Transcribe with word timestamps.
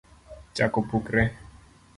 Chak 0.55 0.71
opukore. 0.81 1.23